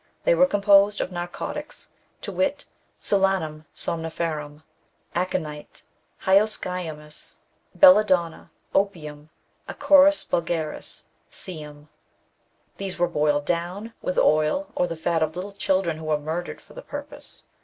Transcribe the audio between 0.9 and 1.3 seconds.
of